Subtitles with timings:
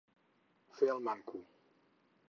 [0.79, 1.45] Fer el manco.